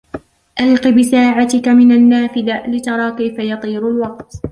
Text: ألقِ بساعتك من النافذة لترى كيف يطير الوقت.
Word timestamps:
ألقِ 0.61 0.87
بساعتك 0.87 1.67
من 1.67 1.91
النافذة 1.91 2.67
لترى 2.67 3.15
كيف 3.17 3.39
يطير 3.39 3.87
الوقت. 3.89 4.33